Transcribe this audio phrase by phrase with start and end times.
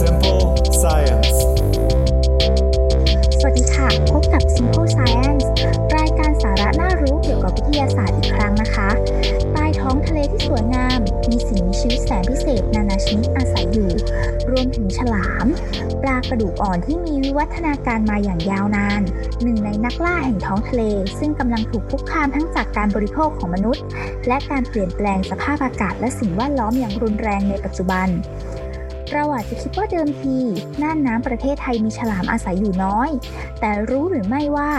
[0.00, 0.42] Simple
[0.82, 1.38] Science
[3.38, 5.46] สวัสดีค่ะ พบกับ Simple Science
[5.96, 8.88] รายการสาระน่ารู้เกี่ยวกับวิทยาศาสตร์อีกครั้งนะคะ
[9.52, 10.98] ใต้ท้องทะเลที่สวยงาม
[11.30, 13.90] มีสิ่งมีชีวิตแสนพิเศษนานาชนิดอาศัยอยู่
[14.50, 15.46] รวมถึงฉลาม
[16.02, 19.02] ปลากระดูกอ่อนที่มีวิวัฒนาการมาอย่างยาวนาน
[19.42, 20.82] หนึ่งในนักล่าแห่งท้องทะเล
[21.18, 23.84] ซึ่งกำลังถูกคุกคามทั้งจากการบริโภคของมนุษย์
[24.28, 28.08] และการเปลี่ยนแปลงสภาพอากาศและสิ่งแวดล้อมอย่างรุนแรงในปัจจุบัน
[29.12, 30.36] เราอาจจะคิดว่าเดิมที
[30.82, 33.10] น่านน้ำประเทศไทยมีฉลามอาศัยอยู่น้อย
[33.60, 34.72] แต่รู้หรือไม่ว่า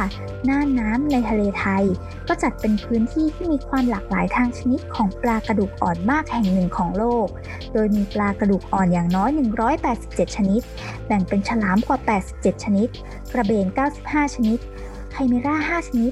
[0.49, 1.83] น่านน้ำในทะเลไทย
[2.27, 7.27] ก็จัดเป็นพื้นที่ที่มีความหลากหลายทางชนิดของปลากระดูกอ่อนมากแห่งหนึ่งของโลก
[7.73, 9.29] โดยมีปลากระดูกอ่อนอย่างน้อย
[9.83, 10.61] 187 ชนิด
[11.07, 11.99] แบ่งเป็นฉลามกว่า
[12.31, 12.87] 87 ชนิด
[13.33, 13.65] กระเบน
[14.01, 14.57] 95 ชนิด
[15.11, 16.11] ไคเมรา 5 ชนิด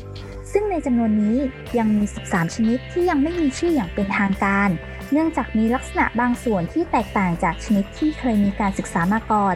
[0.52, 1.38] ซึ่งในจำนวนนี้
[1.78, 4.70] ยังมี 13 ชนิดที่ยังไม่มีชื่ออย่างเป็นทางการ
[5.12, 9.56] เนื่องจากมีลักษณะบางส่วนที่แตกต่างจากชนิดที่เคยมีการศึกษามาก่อน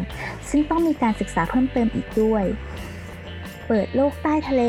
[0.49, 2.43] ซึ่งต้องมีการศึกษาเพิ่มเติมอีกด้วย
[3.67, 4.63] เปิดโลกใต้ทะเล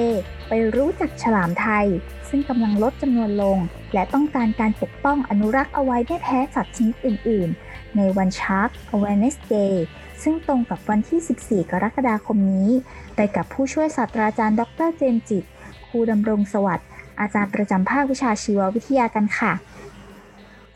[0.48, 1.86] ไปรู้จักฉลามไทย
[2.28, 3.58] ซึ่งกำลังลดจำนวนลง
[3.94, 9.74] และต้องการการปกป้องอนุรักษ์เอาไว้ไม่แพ้สัตว์ชนิดอื่น ๆ ในวัน Shark Awareness Day
[10.22, 12.70] ซึ่งตรงกับวันที่ 14 กรกฎาคมนี้
[13.16, 15.44] ไปกับผู้ช่วยศาสตราจารย์ ดรเจมจิต
[15.88, 16.88] ครูดำรงสวัสดิ์
[17.20, 19.52] อาจารย์ประจำภาควิชาชีววิทยากันค่ะ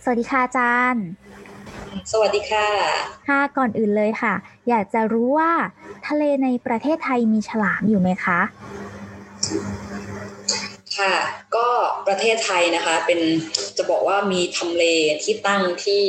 [0.04, 1.04] สวัสดีค่ะอาจารย์
[2.12, 2.68] สวัสดีค่ะ
[3.28, 4.34] ค่ะก่อนอื่นเลยค่ะ
[4.68, 5.52] อยากจะรู้ว่า
[6.08, 8.40] ทะเลในประเทศไทยมีฉลามอยู่ไหมคะ
[10.98, 11.14] ค่ะ
[11.56, 11.68] ก็
[12.06, 13.20] ประเทศไทยนะคะ เป็น
[13.76, 14.84] จะบอกว่ามีทำเล
[15.22, 16.02] ที่ตั้งที่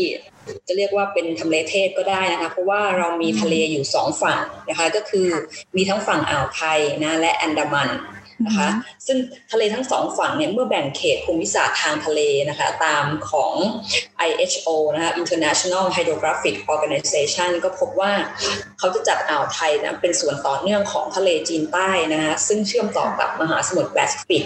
[0.67, 5.28] จะเรียกว่าเป็นทำเลเทศก็ได้นะคะ เพราะว่าเรามีทะเลอยู่สองฝั่งนะคะ ก็คือ
[5.75, 7.89] มีทั้งฝั่งอ่าวไทยนะและอันดามัน
[8.47, 8.70] นะคะ
[9.08, 9.17] ซึ่ง
[9.52, 13.53] ทะเลทั้งสองฝั่งเนี่ยเมื่อแบ่งเขตภูมิศาสตร์ทางทะเลนะคะตามของ
[14.30, 18.12] IHO นะคะ International Hydrographic Organization ก็พบว่า
[18.80, 24.46] เขาจะจัดอ่าวไทยนะเป็นส่วนต่อเนื่องของทะเลจีนใต้นะคะซึ่งเชื่อมต่อกับมหาสมุทรแปซิฟิก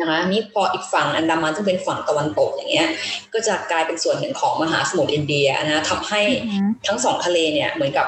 [0.00, 2.88] นะคะนี่พออีกฝั่งอันดามันซึ่งเป็นฝั่งตะวันตกอย่างเงี้ย
[3.34, 8.06] ก็จะกลายเป็นส่วนหนึ่งของมหาสมุทรอินเดียนะทำให้อือฮึทั้งสองทะเลเนี่ยเหมือนกับ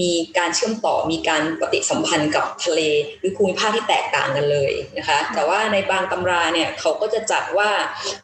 [0.00, 2.80] มีการเชื่อมต่อมีการปฏิสัมพันธ์กับทะเล
[3.18, 7.70] หรือภูมิภาคที่แตกต่างกันเลยนะคะ แต่ว่าในบางตำราเนี่ยเขาก็จะจัดว่า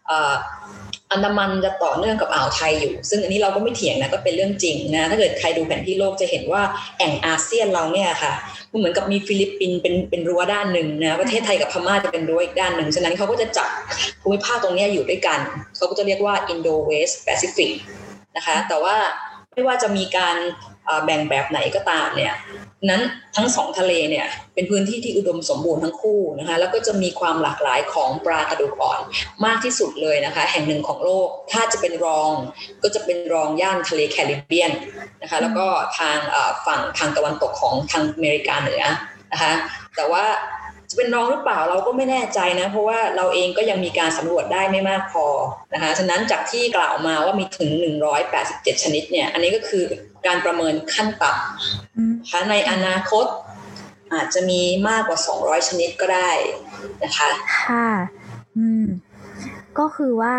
[0.06, 0.34] เอ่อ
[1.12, 6.62] อันดามันจะต่อเนื่องกับอ่าวไทยอยู่ ซึ่งอันนี้เราก็ไม่เถียงนะก็เป็นเรื่องจริงนะถ้าเกิดใครดูแผนที่โลกจะเห็นว่า
[6.99, 8.32] แอ่งอาเซียนเราเนี่ยค่ะ
[8.71, 13.69] มันเหมือนกับมีฟิลิปปินส์เป็นเป็นรั้วด้านหนึ่งนะประเทศไทยกับพม่าจะเป็นรั้วอีกด้านหนึ่งฉะนั้นเขาก็จะจับ
[14.22, 15.38] ภูมิภาคตรงเนี้ยอยู่ด้วยกัน
[15.76, 17.71] เขาก็จะเรียกว่า Indo West Pacific
[18.37, 18.97] นะคะแต่ว่า
[19.53, 22.35] ไม่ว่าจะมีการเอ่อ แบ่งแบบไหนก็ตามเนี่ย
[22.91, 23.03] นั้น
[23.37, 29.01] ทั้งสองทะเลเนี่ยเป็นพื้นที่ที่อุดมสมบูรณ์ทั้งคู่นะคะแล้วก็จะมีความหลากหลายของปลากระดูกอ่อน
[29.45, 32.33] มากที่สุดเลยนะคะ แห่งหนึ่งของโลก ถ้าจะเป็นรอง
[32.83, 34.73] ก็จะเป็นรองย่านทะเลแคริบเบียน
[35.23, 35.67] นะคะแล้วก็
[35.99, 36.19] ทาง
[36.67, 38.83] ฝั่งทางตะวันตกของทางอเมริกาเหนือ
[39.33, 39.53] นะคะ
[39.97, 40.25] แต่ว่า
[40.91, 45.27] จะเป็นรองหรือเปล่าเราก็ไม่แน่ใจนะ เพราะว่าเราเองก็ยังมีการสำรวจได้ไม่มากพอ
[45.75, 47.71] นะคะฉะนั้นจากที่กล่าวมาว่ามีถึง
[48.27, 49.85] 187 ชนิดเนี่ยอันนี้ก็คือ
[50.27, 53.27] การประเมินขั้นต่ำนะคะในอนาคต
[54.15, 56.31] อาจจะมีมากกว่า 200 ชนิดก็ได้
[57.05, 57.31] นะคะ
[57.61, 57.89] ค่ะ
[58.57, 58.87] อืม
[59.79, 60.37] ก็คือว่า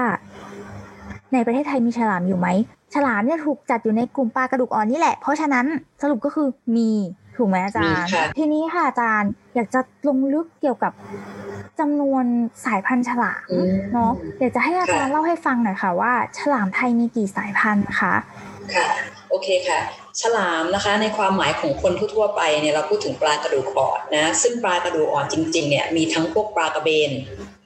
[1.34, 2.48] ในประเทศไทยมีฉลามอยู่ไหม
[2.96, 5.66] ฉลามเนี่ยถูกจัดอยู่ในกลุ่มปลากระดูกอ่อนนี่แหละ เพราะฉะนั้น
[6.02, 6.48] สรุปก็คือ
[6.78, 6.90] มี
[7.38, 10.94] ถูกไหมอาจารย์มีค่ะทีนี้ค่ะอาจารย์อยากจะลงลึกเกี่ยวกับ
[11.80, 12.26] จำนวน
[12.66, 18.14] สายพันธุ์ฉลามอืมเนาะอยากจะให้อาจารย์ค่ะเล่าให้ฟังหน่อยค่ะว่า ฉลามไทยมีกี่สายพันธุ์คะ
[18.76, 18.88] ค่ะ
[19.30, 19.80] โอเคค่ะ
[20.22, 27.12] ฉลามนะคะ ในความหมายของคนทั่วๆไปเนี่ยเราพูดถึงปลากระดูกอ่อนนะซึ่งปลากระดูกอ่อนจริงๆเนี่ยมีทั้งพวกปลากระเบน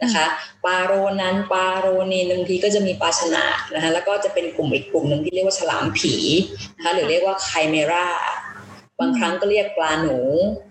[0.03, 0.25] นะคะ
[0.65, 6.13] ปลาโรนั้นปลาโรนีบางทีก็จะมีปลาฉนานะคะแล้วก็จะเป็นกลุ่มอีกกลุ่มหนึ่งที่เรียกว่าฉลามผี
[6.75, 8.05] นะคะหรือเรียกว่าไคเมรา
[9.01, 10.17] บางครั้งก็เรียกปลาหนู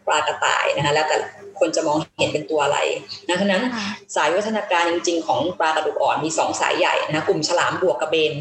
[0.06, 1.16] ปลากระต่ายนะคะแล้วแต่
[1.60, 2.78] คนจะมองเห็นเป็นตัวอะไร
[3.28, 3.86] นะฉะนั้นค่ะ
[4.16, 8.32] สายวัฒนาการจริง ๆ ของปลากระดูกอ่อนมีสองสายใหญ่นะคะกลุ่มฉลามบวกกระเบน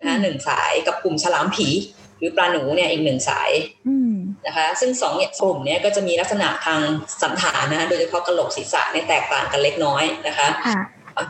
[0.00, 1.68] นะคะหนึ่งสายกับกลุ่มฉลามผี
[2.18, 3.50] หรือปลาหนูเนี่ยอีกหนึ่งสาย
[3.88, 4.14] อืม
[4.46, 6.80] นะคะ ซึ่งสองเนี่ยกลุ่มเนี้ยก็จะมีลักษณะทาง
[7.22, 10.78] สันฐานนะคะโดยเฉพาะกระโหลกศีรษะเนี่ยแตกต่างกันเล็กน้อยนะคะค่ะ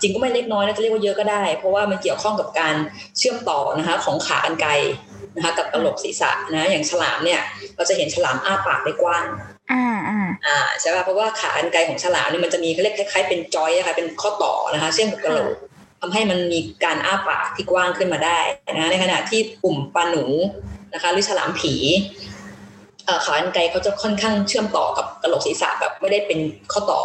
[0.00, 2.75] จริงก็ไม่เล็กน้อยนะจะเรียกว่าเยอะก็ได้ เพราะว่ามันเกี่ยวข้องกับการ
[3.19, 4.71] เชื่อมต่อนะคะของขากรรไกร
[5.37, 7.41] นะคะกับกระโหลกศีรษะนะอย่างฉลามเนี่ย
[7.77, 9.25] เราจะเห็นฉลามอ้าปากได้กว้าง
[9.73, 15.55] อ่าอ่าอ่าใช่ป่ะเพราะว่าขากรรไกรของฉลามเนี่ยมันจะมีเขาเรียกคล้ายๆเป็นจอยอะค่ะเป็นข้อต่อนะคะเชื่อมกับกระโหลก
[16.00, 18.39] ทำให้มันมีการอ้าปากที่กว้างขึ้นมาได้
[18.73, 20.25] นะในขณะที่กลุ่มปลาหนู
[20.94, 21.75] นะคะหรือฉลามผี
[23.05, 26.39] เอ่อขากรรไกรเขาจะค่อนข้างเชื่อมต่อกับกระโหลกศีรษะแบบไม่ได้เป็น
[26.73, 27.03] ข้อต่อ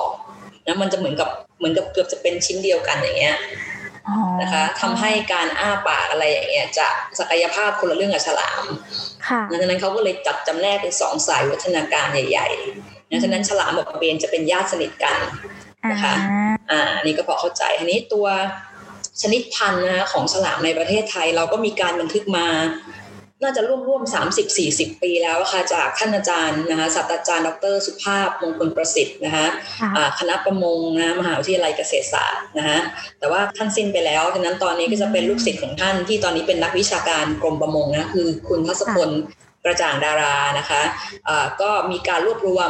[0.66, 1.30] นะมันจะเหมือนกับ
[1.62, 3.38] เหมือนกับเกือบจะเป็นชิ้นเดียวกันอย่างเงี้ย
[4.42, 6.88] นะคะทำให้การอ้าปากอะไรอย่างเงี้ยจะ
[7.20, 8.64] ศักยภาพคนละเรื่องกับฉลาม
[9.28, 15.18] ค่ะดังนั้นเขาก็เลยจัดจำแนกเป็นสองสายวัฒนาการใหญ่ๆนะฉะนั้นฉลามกับกระเบนจะเป็นญาติสนิทกัน
[15.92, 16.14] นะคะ
[16.72, 18.28] อ่าอันนี้ก็พอเข้าใจทีนี้ตัว
[19.22, 22.48] ชนิดพันธุ์นะคะของฉลามในประเทศไทย เราก็มีการบันทึกมา
[23.44, 29.46] น่าจะร่วมร่วมสามสิบสี่สิบปีแล้วอะค่ะจากท่านอาจารย์นะคะศาสตราจารย์ดร สุภาพมงคลประสิทธิ์นะคะ
[29.82, 32.78] ค่ะอ่าคณะประมงนะมหาวิทยาลัยเกษตรศาสตร์นะคะ
[33.20, 39.10] แต่ว่าท่านสิ้นไปแล้วฉะนั้นตอนนี้ก็จะเป็นลูกศิษย์ของท่านที่ตอนนี้เป็นนักวิชาการกรมประมงนะคือคุณทัศพล
[39.66, 40.82] กระจ่างดารานะคะ
[41.28, 42.70] อ่าก็มีการรวบรวม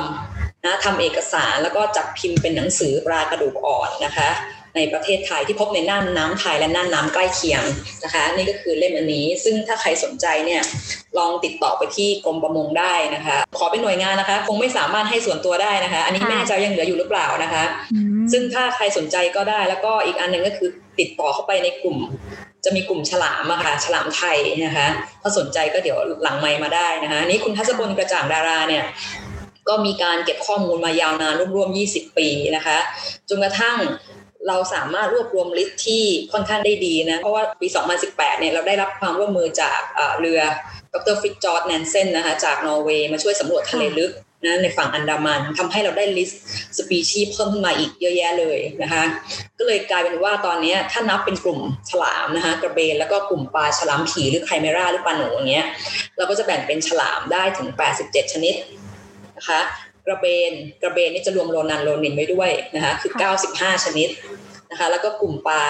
[0.65, 4.29] นะทำเอกสารแล้วก็จัดพิมพ์เป็นหนังสือปลากระดูกอ่อนนะคะ
[4.75, 7.63] ในประเทศไทยที่พบในน่านน้ำไทยและน่านน้ำใกล้เคียง
[8.03, 10.61] นะคะนี่ก็คือเล่มอันนี้ ซึ่งถ้าใครสนใจเนี่ย
[11.17, 17.63] ลองติดต่อไปที่กรมประมงได้นะคะ ขอเป็นหน่วยงานนะคะ คงไม่สามารถให้ส่วนตัวได้นะคะ อันนี้ไม่แน่ใจว่ายังเหลืออยู่หรือเปล่านะคะ
[17.93, 20.69] อืมซึ่งถ้าใครสนใจก็ได้แล้วก็อีกอันหนึ่งก็คือ
[20.99, 21.97] ติดต่อเข้าไปในกลุ่ม
[22.65, 24.87] จะมีกลุ่มฉลามอะค่ะฉลามไทยนะคะ
[25.21, 28.83] ถ้าสนใจก็เดี๋ยวหลังไมค์มาได้นะคะนี่คุณทัศพลกระจ่างดาราเนี่ย
[29.69, 32.77] ก็มีการเก็บข้อมูลมายาวนานร่วมๆ20 ปีนะคะ
[33.29, 33.75] จนกระทั่ง
[34.47, 37.67] เราสามารถรวบรวม list ที่ค่อนข้างได้ดีนะ เพราะว่าปี
[38.03, 40.41] 2018 เนี่ยเราได้รับความร่วมมือจากเอ่อเรือ
[40.93, 41.17] Dr.
[41.21, 44.11] Fridtjof Nansen นะคะจากนอร์เวย์มาช่วยสำรวจทะเลลึก
[44.45, 49.03] นะในฝั่งอันดามันทำให้เราได้ list species เพิ่มขึ้นมาอีกเยอะแยะเลยนะคะ
[49.57, 51.59] ก็เลยกลายเป็นว่าตอนนี้ถ้านับเป็นกลุ่ม
[51.89, 55.67] ฉลามนะคะกระเบนแล้วก็กลุ่มปลาฉลามผีหรือ chimaera หรือปลาหนูอย่างเงี้ย
[56.17, 57.69] เราก็จะแบ่งเป็นฉลามได้ถึง
[58.01, 58.55] 87 ชนิด
[59.37, 59.59] นะคะ
[60.05, 60.51] กระเบน
[60.81, 63.11] กระเบนนี่จะรวมโรนันโรนินไว้ด้วยนะคะคือ
[63.47, 64.09] 95 ชนิด
[64.71, 65.61] นะคะแล้วก็กลุ่มปลา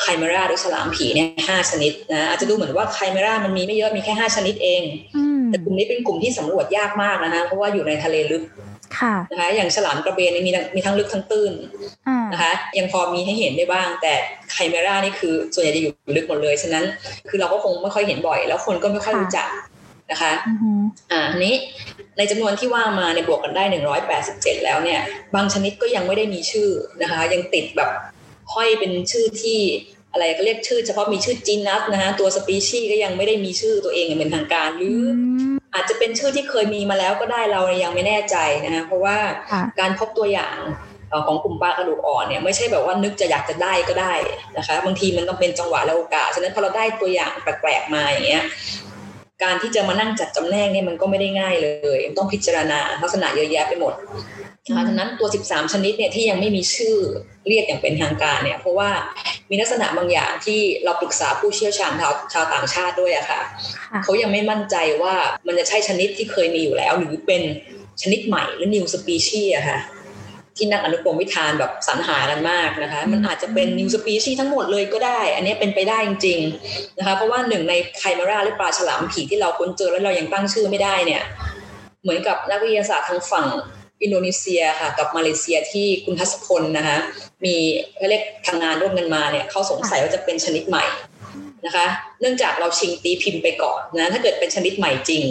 [0.00, 4.82] chimaera หรือฉลามผีเนี่ย5ชนิดนะอาจจะดูเหมือนว่า chimaera มันมีไม่เยอะมีแค่5ชนิดเอง
[5.16, 8.42] อืมแต่กลุ่มนี้เป็นกลุ่มที่สำรวจยากมากนะคะเพราะว่าอยู่ในทะเลลึก
[8.98, 11.52] ค่ะนะคะอย่างฉลามกระเบนนี่มีทั้งมีทั้งลึกทั้งตื้น
[12.08, 14.14] อ่านะคะยังพอมีให้เห็นได้บ้าง แต่
[14.52, 16.84] ไคเมรานี่คือส่วนใหญ่จะอยู่ลึกหมดเลย ฉะนั้น
[17.28, 19.48] คือเราก็คงไม่ค่อยเห็นบ่อย แล้วคนก็ไม่ค่อยรู้จัก
[20.10, 20.80] นะคะอือหือ
[21.12, 21.54] อ่าทีนี้
[22.18, 23.64] ในจำนวนที่ว่ามาในยบวกกันได้
[24.14, 25.00] 187 แล้วเนี่ย
[25.34, 26.68] บางชนิดก็ยังไม่ได้มีชื่อ
[27.02, 27.90] นะคะ ยังติดแบบ
[28.52, 29.60] ห้อยเป็นชื่อที่
[30.12, 39.16] อะไรก็เรียกชื่อเฉพาะมีชื่อจีนัสนะคะตัวสปีชีส์ก็ยังไม่ได้มีชื่อตัวเองอย่างเป็นทางการหรืออือมอาจจะเป็นชื่อที่เคยมีมาแล้วก็ได้เรายังไม่แน่ใจนะคะเพราะว่า
[39.50, 40.56] ค่ะการพบตัวอย่าง
[41.10, 44.14] เอ่อของกลุ่มปลากระดูกอ่อนเนี่ยไม่ใช่แบบว่านึกจะอยากจะได้ก็ได้
[44.56, 48.44] นะคะ บางทีมันต้องเป็นจังหวะและโอกาสฉะนั้นพอเราได้ตัวอย่างแปลกๆมาอย่างเงี้ย
[49.42, 53.94] การที่จะมานั่งจัดจำแนกเนี่ยมันก็ไม่ได้ง่ายเลยต้องพิจารณาลักษณะเยอะแยะไปหมด
[54.66, 56.96] นะคะฉะนั้นตัว 13 ชนิดเนี่ยที่ยังไม่มีชื่อ
[57.48, 58.90] เรียกอย่างเป็นทางการเนี่ย เพราะว่า
[59.50, 63.40] มีลักษณะบางอย่างที่เราปรึกษาผู้เชี่ยวชาญชาวชาวต่างชาติด้วยอะค่ะ
[63.92, 65.14] ค่ะเขายังไม่มั่นใจว่า
[65.46, 67.42] มันจะใช่ชนิดที่เคยมีอยู่แล้ว หรือเป็น
[68.02, 69.78] ชนิดใหม่หรือ new species อะค่ะ
[70.58, 81.22] ที่นักอนุกรมวิธานแบบสรรหากันมากนะคะ มันอาจจะเป็น new species ทั้งหมดเลยก็ได้ อันนี้เป็นไปได้จริงๆนะคะ เพราะว่าหนึ่งในไคมาราหรือปลาฉลามผีที่เราค้นเจอแล้วเรายังตั้งชื่อไม่ได้เนี่ย
[82.02, 83.46] เหมือนกับนักวิทยาศาสตร์ทางฝั่ง
[84.02, 86.98] อินโดนีเซียค่ะ กับมาเลเซียที่คุณทัศพลนะคะ
[87.44, 87.56] มี
[87.96, 90.84] เขาเรียกทางงานร่วมกันมาเนี่ยเขาสงสัยว่าจะเป็นชนิดใหม่
[91.66, 91.86] นะคะ
[92.20, 95.24] เนื่องจากเราชิงตีพิมพ์ไปก่อนนะถ้าเกิดเป็นชนิดใหม่จริง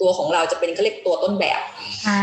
[0.00, 1.60] ตัวของเราจะเป็นเขาเรียกตัวต้นแบบ
[2.08, 2.20] อ่า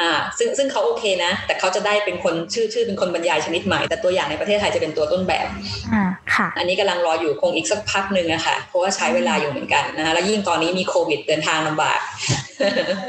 [0.00, 5.46] อ่าซึ่งซึ่งเขาโอเคนะ แต่เขาจะได้เป็นคนชื่อชื่อเป็นคนบรรยายชนิดใหม่ แต่ตัวอย่างในประเทศไทยจะเป็นตัวต้นแบบ
[5.92, 6.02] อ่า
[6.34, 12.00] ค่ะ อันนี้กำลังรออยู่คงอีกสักพักหนึ่งอะค่ะเพราะว่าใช้เวลาอยู่เหมือนกันนะคะแล้วยิ่งตอนนี้มีโควิดเดินทางลำบาก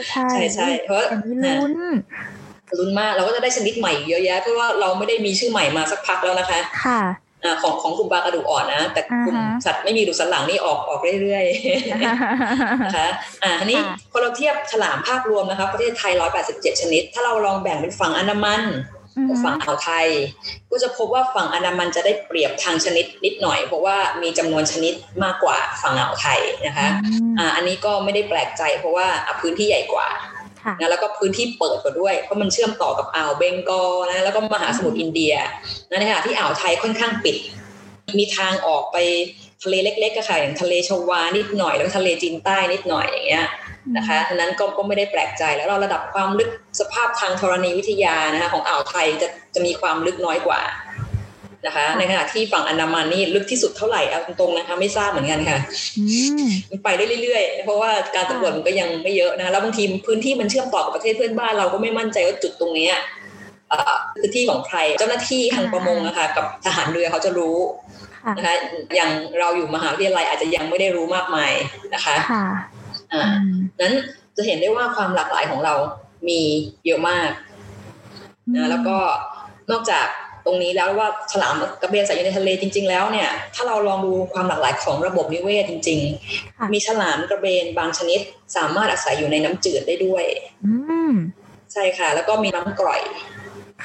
[0.10, 1.74] ใช่ใช่ใช่เพราะอันนี้ลุ้น
[2.80, 7.27] ลุ้นมากเราก็จะได้ชนิดใหม่อีกเยอะแยะเพราะว่าเราไม่ได้มีชื่อใหม่มาสักพักแล้วนะคะ ค่ะอ่า
[7.62, 11.92] ของของกลุ่มปลากระดูกอ่อนนะ แต่กลุ่มอ่าฮะสัตว์ไม่มีดูสันหลังนี่ออกออกเรื่อยๆ
[12.84, 13.08] นะคะ
[13.44, 16.12] อ่าทีนี้ค่ะพอเราเทียบฉลามภาพรวมนะคะประเทศไทย
[16.48, 18.64] 187 ชนิด ถ้าเราลองแบ่งเป็นฝั่งอันดามัน
[19.18, 20.08] อือกับหืฝั่องอ่าวไทย
[20.70, 30.32] ก็จะพบว่าฝั่งอันดามันจะได้เปรียบทางชนิดนิดหน่อย เพราะว่ามีจำนวนชนิดมากกว่าฝั่งอ่าวไทยนะคะอืมอ่าอันนี้ก็ไม่ได้แปลกใจเพราะว่าอะพื้นที่ใหญ่กว่าค่ะ
[30.80, 35.34] นะแล้วก็พื้นที่เปิดกว่าด้วย เพราะมันเชื่อมต่อกับอ่าวเบงกอลนะแล้วก็มหาสมุทรอินเดีย
[35.90, 37.38] นะในขณะที่อ่าวไทยค่อนข้างปิด
[38.18, 38.98] มีทางออกไป
[39.64, 43.48] ทะเลเล็กๆก็ค่ะอย่างทะเลชวานิดหน่อย แล้วก็ทะเลจีนใต้นิดหน่อยอย่างเงี้ย
[43.98, 50.60] นะคะฉะนั้นก็ก็ไม่ได้แปลกใจแล้วเราระดับความลึกสภาพทางธรณีวิทยานะคะของอ่าวไทยจะจะมีความลึกน้อยกว่า
[51.66, 55.60] นะคะ ในขณะที่ฝั่งอันดามันนี่ลึกที่สุดเท่าไหร่เอาตรงๆนะคะไม่ทราบเหมือนกันค่ะ
[55.98, 56.06] อื
[56.44, 62.96] มมันไปได้เรื่อยๆ เพราะว่าการสำรวจมันก็ยังไม่เยอะนะแล้วบางทีพื้นที่มันเชื่อมต่อกับประเทศเพื่อนบ้านเราก็ไม่มั่นใจว่าจุดตรงเนี้ย
[63.70, 67.58] เอ่อคือที่ของใครเจ้าหน้าที่ทางประมงนะคะกับทหารเรือเขาจะรู้
[68.26, 68.56] ค่ะนะคะ
[68.96, 71.52] อย่างเราอยู่มหาวิทยาลัยอาจจะยังไม่ได้รู้มากมาย
[71.94, 72.46] นะคะค่ะ
[73.14, 73.94] อ่าอืมนั้น
[74.38, 75.74] จะเห็นได้ว่าความหลากหลายของเรา
[76.28, 76.40] มี
[76.86, 77.30] เยอะมาก
[78.56, 78.98] นะแล้วก็
[79.72, 80.08] นอกจาก
[80.48, 86.00] ตรงนี้แล้วว่าฉลามกระเบนอาศัยอยู่ในทะเลจริง ๆ แล้วเนี่ยถ้าเราลองดูความหลากหลายของระบบนิเวศจริง
[86.58, 88.20] ค่ะๆมีฉลามกระเบนบางชนิด
[88.56, 90.24] สามารถอาศัยอยู่ในน้ำจืดได้ด้วย
[90.66, 90.72] อื
[91.12, 91.14] ม
[91.74, 93.02] ใช่ค่ะ แล้วก็มีน้ำกร่อย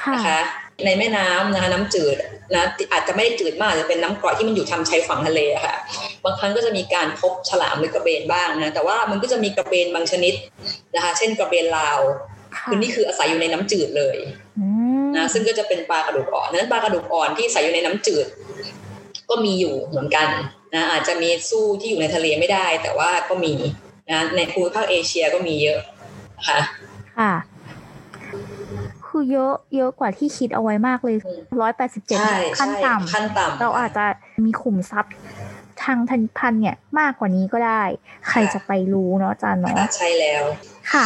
[0.01, 0.41] ค่ะนะคะ
[0.85, 2.17] ในแม่น้ำนะคะน้ำจืด
[2.53, 5.75] นะอาจจะไม่ได้จืดมากอาจจะเป็นน้ำกร่อยที่มันอยู่ทำชายฝั่งทะเลอะค่ะ
[6.23, 10.33] บางครั้งก็จะมีการพบฉลามหรือกระเบนบ้างนะแต่ว่ามันก็จะมีกระเบนบางชนิด
[10.95, 11.99] นะคะ เช่นกระเบนลาว
[12.55, 14.17] ค่ะคือนี่คืออาศัยอยู่ในน้ำจืดเลย
[14.59, 18.27] อืม นะซึ่งก็จะเป็นปลากระดูกอ่อนนั้นปลากระดูกอ่อนที่อาศัยอยู่ในน้ำจืด
[19.29, 20.27] ก็มีอยู่เหมือนกัน
[20.73, 23.53] นะอาจจะมีสู้ที่อยู่ในทะเลไม่ได้ แต่ว่าก็มี
[24.11, 25.79] นะในภูมิภาคเอเชียก็มีเยอะ
[26.37, 26.59] นะคะ
[27.19, 27.33] ค่ะ
[29.07, 34.05] คือเยอะเยอะกว่าที่คิดเอาไว้มากเลยอืมร้อยแปดสิบเจ็ดใช่ขั้นใช่ต่ำขั้นต่ำเราอาจจะ
[34.45, 35.13] มีขุมทรัพย์
[35.83, 37.83] ทางพันพันธุ์เนี่ยมากกว่านี้ก็ได้
[38.29, 40.43] ใครจะไปรู้เนาะอาจารย์เนาะใช่แล้ว
[40.93, 41.05] ค่ะ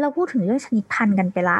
[0.00, 1.58] เราพูดถึงเรื่องชนิดพันธุ์กันไปละ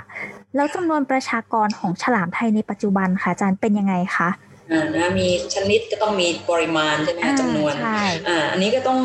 [0.57, 4.29] แล้วจำนวนประชากรของฉลามไทยในปัจจุบันค่ะอาจารย์เป็นยังไงคะ
[4.71, 9.01] อ่านะมีชนิดก็ต้องมีปริมาณใช่ไหมคะจำนวนใช่อ่าอันนี้ก็ต้อง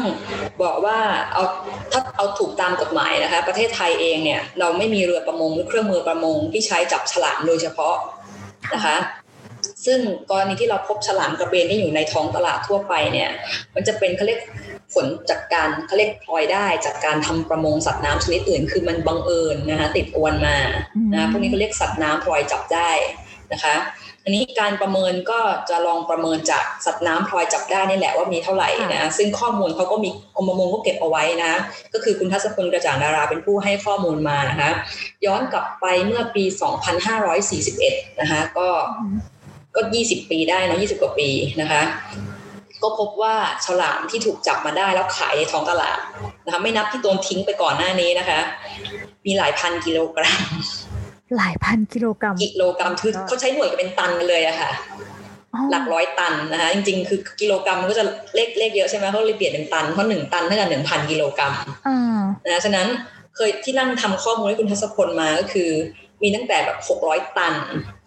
[0.63, 0.99] บอกว่า
[1.33, 1.43] เอา
[1.91, 7.95] ถ้าเอาถูกตามกฎหมายนะคะ ประเทศไทยเองเนี่ยเราไม่มีเรือประมงหรือเครื่องมือประมงที่ใช้จับฉลามโดยเฉพาะ
[8.73, 8.97] นะคะ
[9.85, 13.29] ซึ่งกรณีที่เราพบฉลามกระเบนที่อยู่ในท้องตลาดทั่วไปเนี่ย
[13.75, 14.39] มันจะเป็นเขาเรียก
[14.93, 20.57] ผลจากการเขาเรียกพลอยได้จากการทำประมงสัตว์น้ำชนิดอื่น คือมันบังเอิญนะคะติดอวนมา
[21.13, 22.91] นะพวกนี้ก็เรียกสัตว์น้ำพลอยจับได้
[23.53, 23.75] นะคะ
[24.23, 25.39] อันนี้การประเมินก็
[25.69, 31.51] จะลองประเมินจากสัตว์น้ำพลอยจับได้นี่แหละว่ามีเท่าไหร่นะซึ่งข้อมูลเขาก็มีกรมประมงก็เก็บเอาไว้นะ
[31.93, 34.69] ก็คือคุณทัศพลกระจ่างดาราเป็นผู้ให้ข้อมูลมานะคะ
[35.25, 36.43] ย้อนกลับไปเมื่อปี
[37.37, 38.67] 2541 นะคะก็
[39.75, 41.29] ก็ 20 ปีได้นะ20 กว่าปี
[41.61, 41.81] นะคะ
[42.83, 45.99] ก็พบว่าฉลามที่ถูกจับมาได้แล้วขายในท้องตลาด
[46.45, 48.39] นะคะไม่นับที่โดนทิ้งไปก่อนหน้านี้นะคะ
[49.25, 50.41] มีหลายพันกิโลกรัม
[51.37, 54.71] หลายพันกิโลกรัม กิโลกรัมคือเขาใช้หน่วยกันเป็นตันกันเลยอะค่ะ
[55.53, 58.05] อ๋อหลักร้อยตันนะคะจริงๆ คือกิโลกรัมมันก็จะ
[58.35, 61.53] เลขเลขเยอะใช่ไหมเขาเลยเปลี่ยนเป็นตันเพราะหนึ่งตันเท่ากับหนึ่งพันกิโลกรัม
[61.87, 62.87] อ่านะฉะนั้น
[63.35, 65.69] เคยที่นั่งทำข้อมูลให้คุณทัศพลมาก็คือ
[66.23, 67.53] มีตั้งแต่แบบหกร้อยตัน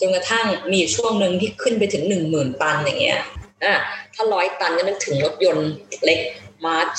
[0.00, 3.20] จนกระทั่งมีอยู่ช่วงหนึ่งที่ขึ้นไปถึงหนึ่งหมื่นตันอย่างเงี้ย
[3.64, 3.74] อะ
[4.14, 5.70] ถ้าร้อยตันก็นึกถึงรถยนต์
[6.04, 6.20] เล็ก
[6.64, 6.90] มาร์ช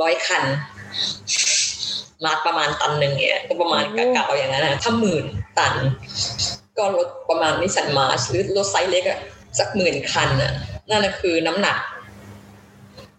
[0.00, 0.44] ร้อยคัน
[2.24, 5.24] March ประมาณตันหนึ่งเงี้ยก็ประมาณกะกะเอาอย่างนั้นนะถ้าหมื่น
[5.58, 5.74] ตัน
[6.78, 9.18] ก็รถประมาณ Nissan March หรือรถไซส์เล็กอะ
[9.58, 10.52] สักหมื่นคันอะ
[10.88, 11.78] นั่นแหละคือน้ำหนัก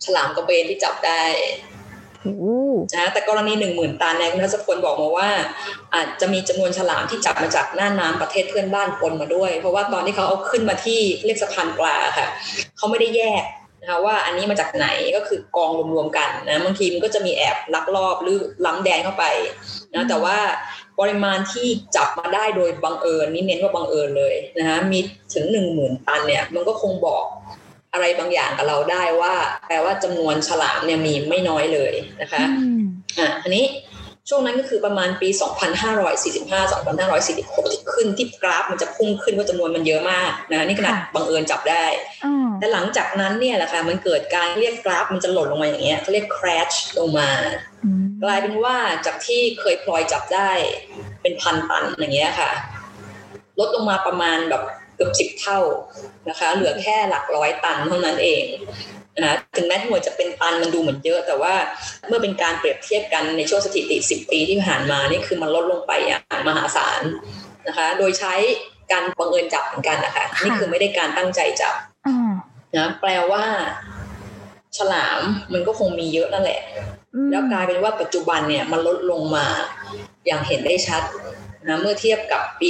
[0.04, 1.22] ฉลามกระเบนที่จับได้
[1.72, 1.73] โอ้
[2.96, 5.30] นะแต่กรณีหนึ่งหมื่นตันเนี่ยคุณทัศพลบอกมาว่า
[5.96, 12.28] อาจจะมีจำนวนฉลามที่จับมาจากน่านน้ำประเทศเพื่อนบ้านปนมาด้วย เพราะว่าตอนที่เขาเอาขึ้นมาที่เรียกสะพานปลาค่ะ
[12.78, 13.44] เขาไม่ได้แยก
[13.82, 19.26] นะคะว่าอันนี้มาจากไหนก็คือกองรวมๆกันนะบางทีมันก็จะมีแอบลักลอบหรือล้ำแดนเข้าไป
[19.94, 20.38] นะแต่ว่า
[21.00, 25.00] ปริมาณที่จับมาได้โดยบังเอิญนี่เน้นว่าบังเอิญเลยนะคะมี
[25.34, 27.26] ถึงหนึ่งหมื่นตันเนี่ยมันก็คงบอก
[27.94, 29.34] อะไรบางอย่างกับเราได้ว่า
[29.68, 32.84] แปลว่าจำนวนฉลามเนี่ยมีไม่น้อยเลยนะคะอืม
[33.20, 33.66] อะอันนี้
[34.30, 35.30] ช่วงนั้นก็คือประมาณปี
[36.12, 36.74] 2545
[37.24, 41.86] 2546ที่ขึ้นที่กราฟมันจะพุ่งขึ้นว่าจำนวนมันเยอะมากนะนี่ขนาดค่ะบังเอิญจับได้
[42.26, 47.30] อ่าแต่หลังจากนั้นเนี่ยแหละค่ะมันเกิดการเรียกกราฟมันจะหล่นลงมาอย่างเงี้ยเขาเรียก crash ลงมา
[47.84, 50.52] อืมกลายเป็นว่าจากที่เคยพลอยจับได้
[51.22, 52.52] เป็นพันตันอย่างเงี้ยค่ะ
[53.60, 54.64] ลดลงมาประมาณแบบ
[54.96, 55.60] เกือบสิบเท่า
[56.30, 58.46] นะคะ เหลือแค่หลักร้อยตันเท่านั้นเอง
[59.20, 61.54] นะถึงแม้หน่วยจะเป็นตันมันดูเหมือนเยอะ แต่ว่า
[62.08, 67.02] เมื่อเป็นการเปรียบเทียบกันในช่วงสถิติ 10 ปีที่ผ่านมานี่คือมันลดลงไปอย่างมหาศาล
[67.68, 68.34] นะคะ โดยใช้
[68.92, 71.76] การบังเอิญจับเหมือนกันนะคะ นี่คือไม่ได้การตั้งใจจับ
[72.08, 72.32] อ่า
[72.78, 73.44] นะแปลว่า
[74.78, 75.22] ฉลาม
[75.54, 76.62] มันก็คงมีเยอะนั่นแหละ
[77.16, 79.46] อืมแล้วกลายเป็นว่าปัจจุบันเนี่ยมันลดลงมา
[80.26, 81.04] อย่างเห็นได้ชัด
[81.68, 82.70] นะเมื่อเทียบกับปี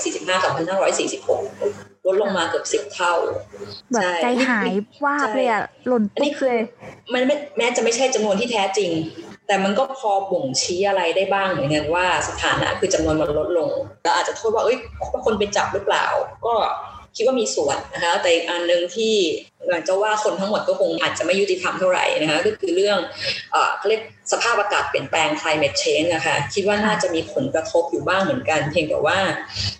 [0.00, 3.14] 2545-2546 ลดลงมาเกือบสิบ10เท่า
[3.92, 4.72] แบบช่ใจหาย
[5.04, 6.60] ว่าบเลยอะหล่นอันนี้ปุ๊บคืเลอย
[7.12, 8.90] มันไม่แม้จะไม่ใช่จำนวนที่แท้จริง
[9.46, 13.68] แต่มันก็พอบ่งชี้อะไรได้บ้างเหมือนกันว่าสถานะคือจำนวนมันลดลง
[14.02, 14.76] แล้วอาจจะโทษว่าเอ้ย
[15.12, 16.06] ว่าคนไปจับหรือเปล่า
[16.46, 16.54] ก็
[17.16, 19.14] คิดว่ามีส่วนนะคะแต่อีกอันหนึ่งที่
[19.68, 22.98] อยากจะว่าคนทั้งหมดก็คงอาจจะไม่ยุติธรรมเท่าไหร่นะคะก็คือเรื่อง
[23.52, 24.02] เอ่อเขาเรียก
[24.32, 29.18] สภาพอากาศเปลี่ยนแปลง climate change นะคะคิดว่าน่าจะมีผลกระทบอยู่บ้างเหมือนกัน เพียงแต่ว่า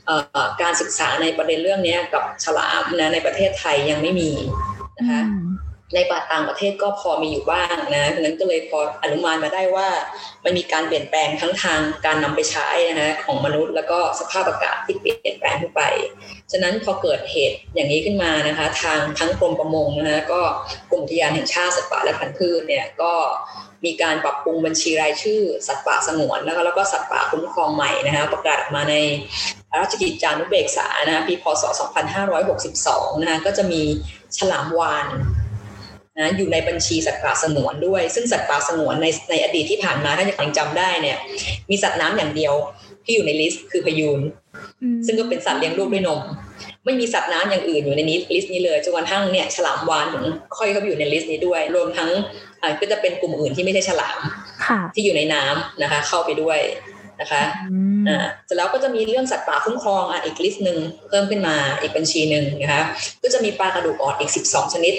[0.07, 4.31] เอ่อการศึกษาในประเด็นเรื่องนี้กับฉลามนะในประเทศไทยยังไม่มี
[4.99, 5.23] นะคะ
[5.95, 9.89] ในปาต่างประเทศก็พอมีอยู่บ้างนะฉะนั้นก็เลยพออนุมานมาได้ว่า
[10.45, 15.83] มันมีการเปลี่ยนแปลงทั้งทางการนำไปใช้นะฮะของมนุษย์แล้วก็สภาพอากาศที่เปลี่ยนแปลงขึ้นไป
[16.53, 20.43] ฉะนั้นพอเกิดเหตุอย่างนี้ขึ้นมานะคะ ทางทั้งกรมประมงนะฮะก็
[20.91, 23.13] กรมอุทยานแห่งชาติสัตว์ป่าและพันธุ์พืชเนี่ยก็
[23.85, 28.95] มีการปรับปรุงบัญชีรายชื่อ สัตว์ป่าสงวนแล้วก็แล้วก็สัตว์ป่าคุ้มครองใหม่นะคะประกาศออกมาใน
[29.81, 31.65] ราชกิจจานุเบกษานะปีพศ
[32.43, 33.83] 2562 นะคะก็จะมี
[34.39, 35.07] ฉลามวาฬ
[36.21, 41.17] นะอยู่ในบัญชีสัตว์ป่าสงวนด้วย ซึ่งสัตว์ป่าสงวนในในอดีตที่ผ่านมาถ้ายังจำได้เนี่ย
[41.71, 42.55] มีสัตว์น้ำอย่างเดียว
[43.05, 44.21] ที่อยู่ใน list คือพะยูน
[44.83, 46.23] อืมซึ่งก็เป็นสัตว์เลี้ยงลูกด้วยนม
[46.85, 50.25] ไม่มีสัตว์น้ำอย่างอื่นอยู่ในนี้ list นี้เลยจนกระทั่งเนี่ยฉลามวาฬถึง
[50.59, 52.11] ค่อยเข้าไปอยู่ใน list นี้ด้วย รวมทั้ง
[52.63, 54.21] อ่าก็จะเป็นกลุ่มอื่นที่ไม่ใช่ฉลาม
[54.67, 56.59] ค่ะที่อยู่ในน้ำนะคะ เข้าไปด้วย
[57.21, 62.83] นะคะอืมอ่าเสร็จแล้วก็จะมีเรื่องสัตว์ป่าคุ้มครองอะอีกลิสต์หนึ่งเพิ่มขึ้นมาอีกบัญชีหนึ่งนะคะ
[63.23, 64.95] ก็จะมีปลากระดูกอ่อนอีก 12 ชนิด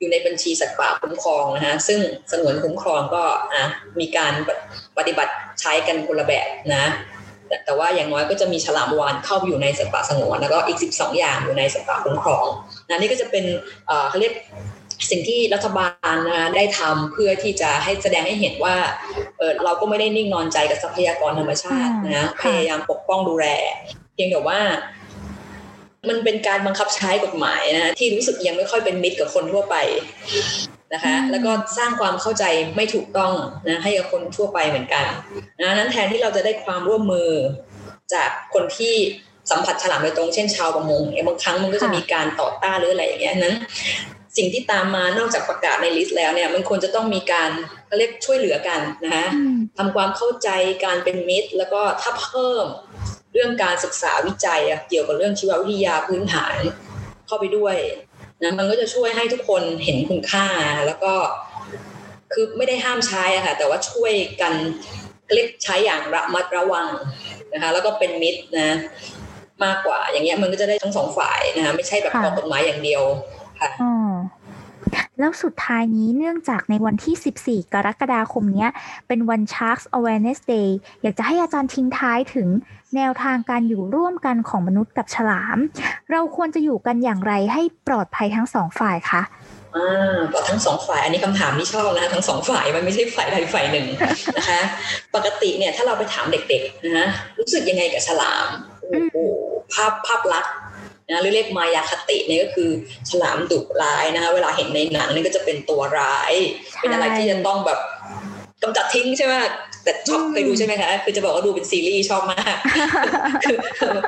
[0.00, 2.00] อยู่ในบัญชีสัตว์ป่าคุ้มครองนะคะซึ่ง
[2.32, 3.22] สงวนคุ้มครองก็
[3.54, 3.64] อะ
[4.00, 4.32] มีการ
[4.98, 6.84] ปฏิบัติใช้กันคนละแบบนะ
[7.48, 12.46] แต่แต่ว่าอย่างน้อยก็จะมีฉลามวาฬเข้าไปอยู่ในสัตว์ป่าสงวนแล้วก็อีก 12 อย่างอยู่ในสัตว์ป่าคุ้มครอง
[12.88, 13.44] นะนี่ก็จะเป็น
[13.86, 14.34] เอ่อเขาเรียก
[15.10, 18.76] สิ่งที่รัฐบาลนะคะได้ทำเพื่อที่จะให้แสดงให้เห็นว่า
[19.38, 23.46] เออเราก็ไม่ได้นิ่งนอนใจกับทรัพยากรธรรมชาตินะพยายามปกป้องดูแล
[24.14, 24.60] เพียงแต่ว่า
[26.08, 29.76] มันเป็นการบังคับใช้กฎหมายนะที่รู้สึกยังไม่ค่อยเป็นมิตรกับคนทั่วไป
[30.94, 32.44] นะคะแล้วก็สร้างความเข้าใจ
[32.76, 33.32] ไม่ถูกต้อง
[33.68, 35.04] นะให้กับคนทั่วไปเหมือนกัน
[35.60, 37.30] นะนั้นแทนที่เราจะได้ความร่วมมือ
[38.14, 38.94] จากคนที่
[39.50, 43.56] สัมผัสฉลามโดยตรงเช่นชาวประมงเนี่ยบางครั้งมันก็จะมีการต่อต้านหรืออะไรอย่างเงี้ยนั้น
[44.36, 47.50] สิ่งที่ตามมานอกจากประกาศในลิสต์แล้วเนี่ยมันควรจะต้องมีการ
[47.86, 50.48] เขาเรียกช่วยเหลือกันนะคะอืมทำความเข้าใจ
[50.84, 52.66] การเป็นมิตร แล้วก็ถ้าเพิ่ม
[53.32, 56.56] เรื่องการศึกษาวิจัยอะเกี่ยวกับเรื่องชีววิทยาพื้นฐาน
[57.26, 57.76] เข้าไปด้วย
[58.42, 60.46] นะมันก็จะช่วยให้ทุกคนเห็นคุณค่า
[60.86, 61.12] แล้วก็
[62.32, 64.52] คือไม่ได้ห้ามใช้อะค่ะแต่ว่าช่วยกัน
[65.34, 66.88] เรียกใช้อย่างระมัดระวัง
[67.52, 68.70] นะคะแล้วก็เป็นมิตรนะ
[69.64, 73.02] มากกว่าอย่างเงี้ยมันก็จะได้ทั้งสองฝ่ายนะคะไม่ใช่แบบค่ะออกกฎหมายอย่างเดียว
[73.60, 73.92] ค่ะอ๋อ
[75.20, 78.70] แล้วสุดท้ายนี้เนื่องจากในวันที่ 14 กรกฎาคมเนี้ย
[79.08, 80.68] เป็นวัน Sharks Awareness Day
[81.02, 82.48] อยากจะให้อาจารย์ทิ้งท้ายถึง
[82.96, 85.58] แนวทางการอยู่ร่วมกันของมนุษย์กับฉลาม
[86.10, 89.22] เราควรจะอยู่กันอย่างไรให้ปลอดภัยทั้งสองฝ่ายคะ
[89.76, 93.86] อ่าต่อทั้งสองฝ่ายอันนี้คำถามที่ชอบนะทั้งสองฝ่ายมันไม่ใช่ฝ่ายใดฝ่ายหนึ่ง
[94.36, 94.60] นะคะ
[95.14, 98.48] ปกติเนี่ยถ้าเราไปถามเด็กๆนะรู้สึกยังไงกับฉลาม
[98.90, 99.16] โอ้โห
[99.72, 100.52] ภาพภาพลักษณ์
[101.10, 102.70] นะหรือเรียกมายาคติเนี่ยก็คือ
[103.10, 106.32] ฉลามดุร้ายนะคะเวลาเห็นในหนังนี่ก็จะเป็นตัวร้าย
[106.80, 107.78] เป็นอะไรที่จะต้องแบบ
[108.62, 109.34] กำจัดทิ้งใช่ไหม
[109.84, 112.54] แต่ชอบอืมเคยดูใช่ไหมคะ คือจะบอกว่าดูเป็นซีรีส์ชอบมาก
[113.44, 113.56] คือ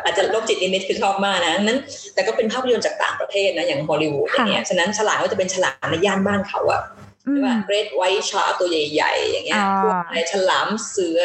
[0.05, 1.79] อาจจะโรคจิตนิดๆคือชอบมากนะนั้น
[2.15, 6.83] แต่ก็เป็นภาพยนตร์จากต่างประเทศนะ อย่างฮอลลีวูดอย่างเงี้ย ฉะนั้นฉลามก็จะเป็นฉลามในย่านบ้านเขาอะ
[7.27, 11.21] อืใช่ป่ะ Great White Shark ตัวใหญ่ ๆ อย่างเงี้ยอ่าพวกอะไรฉลามเสือ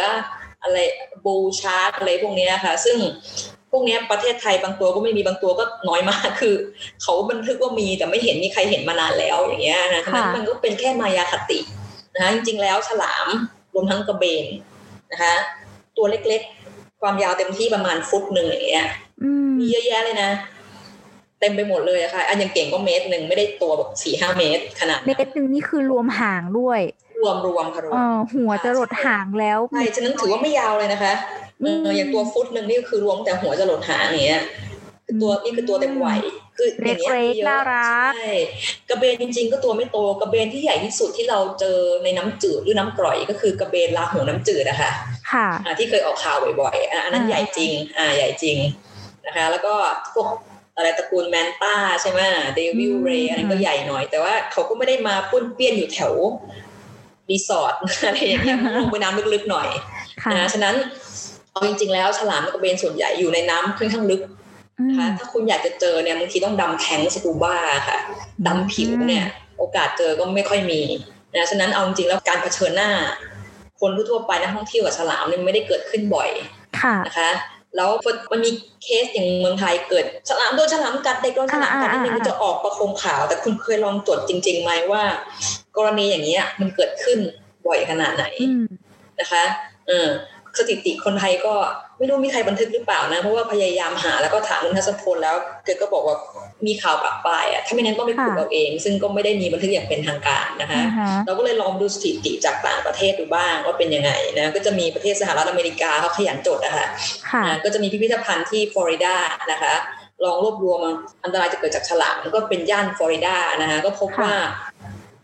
[0.64, 0.78] อะไร
[1.26, 2.98] บูชาร์กอะไรพวกเนี้ยค่ะซึ่ง
[3.57, 6.56] พ วกเนี้ยประเทศไทยบางตัวก็ไม่มีบางตัวก็น้อยมากคือ
[7.02, 11.60] เขาบันทึกว่ามีแต่ไม่เห็นมีใครเห็นมานานแล้วอย่างเงี้ยนะฉะนั้นค่ะมันก็เป็นแค่มายาคติ
[12.14, 13.28] นะคะจริงๆแล้วฉลาม
[13.74, 14.46] รวมทั้งกระเบน
[15.12, 15.34] นะคะ
[15.98, 18.88] ตัวเล็กๆ ความยาวเต็มที่ประมาณฟุตหนึ่งอย่างเงี้ย
[19.24, 20.30] อืมมีเยอะแยะเลยนะ
[21.40, 26.80] เต็มไปหมดเลยอะค่ะอันยังเก่งก็เมตรหนึ่งไม่ได้ตัวแบบสี่ห้าเมตรขนาดเม็นั้นดหนึ่งนี่คือรวมหางด้วย
[27.20, 31.14] รวมรวมค่ะรวเอมอหัวจะหลดหางแล้วใช่ฉะนั้นถือว่าไม่ยาวเลยนะคะ
[31.62, 34.44] เอออย่างตัวฟุตหนึ่งนี่คือรวมแต่หัวจะหลดหางอย่างเงี้ย
[35.06, 36.20] คือตัวนี่คือตัวเต็มวัย
[36.58, 38.34] คืออย่างเงี้ยเล็กๆมีเยอะน่ารักใช่
[38.90, 44.92] กระเบนจริง ๆ ก็ตัวไม่โตกระเบนที่ใหญ่ที่สุดที่เราเจอในน้ำจืดหรือน้ำกร่อยก็คือกระเบนลาหูน้ำจืดอะค่ะ
[45.32, 48.58] ค่ะอ่าที่เคยออกข่าวบ่อยๆอะอันนั้นอ่าใหญ่จริง อ่าใหญ่จริง
[49.26, 49.74] นะคะ แล้วก็
[50.14, 50.28] พวก
[50.78, 52.20] อะไรตระกูลแมนต้าใช่ไหม
[52.56, 56.14] devil ray อันนั้นก็ใหญ่หน่อย แต่ว่าเขาก็ไม่ได้มาป้วนเปี้ยนอยู่แถว
[57.32, 59.68] รีสอร์ทอะไรอย่างเงี้ยลงไปน้ำลึกๆหน่อย
[60.24, 60.76] ค่ะนะฉะนั้น
[61.52, 64.22] เอาจริงๆแล้วฉลามกระเบนส่วนใหญ่อยู่ในน้ำค่อนข้างลึก
[64.80, 67.56] อืมนะคะถ้าคุณอยากจะเจอเนี่ยบางทีต้องดำแข็งสกูบ้า
[67.88, 67.98] ค่ะ
[68.48, 69.26] ดำผิวเนี่ย
[69.58, 70.82] โอกาสเจอก็ไม่ค่อยมี
[71.36, 72.90] นะฉะนั้นเอาจริงๆแล้วการเผชิญหน้า
[73.80, 76.30] คนทั่วๆไปนักท่องเที่ยวกับฉลามเนี่ยไม่ได้เกิดขึ้นบ่อย
[76.82, 77.30] ค่ะนะคะ
[77.76, 77.90] แล้ว
[78.32, 78.52] มันมี
[78.84, 85.04] เคสอย่างเมืองไทยเกิดฉลามโดนฉลามกัดเด็กโดนฉลามกัดอ่านิดนึงอ่ามันจะออกประโคมข่าว แต่คุณเคยลองตรวจจริงๆไหมว่า
[85.78, 87.20] กรณีอย่างนี้ยมันเกิดขึ้น
[87.68, 88.66] บ่อยขนาดไหนอืม
[89.20, 89.44] นะคะ
[89.88, 90.08] เออ
[90.58, 91.54] สถิติคนไทยก็
[91.98, 96.16] ไม่รู้มีใครบันทึกหรือเปล่านะ เพราะว่าพยายามหาแล้วก็ถามคุณทัศพลแล้วเกิดก็บอกว่า
[96.66, 106.86] มีข่าวปากปลายอะถ้าไม่นั้นต้องไปขุดค่ะเอาเอง ซึ่งก็ไม่ได้มีบันทึกอย่างเป็นทางการนะคะอ่าฮะเราก็เลยลองดูสถิติจากต่างประเทศดูบ้างว่าเป็นยังไงนะก็จะมีประเทศสหรัฐอเมริกาเขาขยันจดอะค่ะ
[107.32, 109.16] ค่ะอ่าก็จะมีพิพิธภัณฑ์ที่ฟลอริดา
[109.52, 109.74] นะคะ
[110.26, 110.80] ลองรวบรวม
[111.24, 114.34] อันตรายจะเกิดจากฉลามก็เป็นย่านฟลอริดานะคะก็พบค่ะว่า